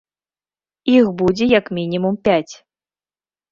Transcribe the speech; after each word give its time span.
Іх 0.95 1.05
будзе 1.19 1.45
як 1.59 1.65
мінімум 1.81 2.19
пяць. 2.31 2.53